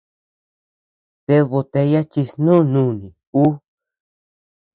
!Ted 1.25 1.43
botella 1.51 2.01
chi 2.11 2.21
snú 2.31 2.55
nuni 2.73 3.07
ú! 3.43 3.45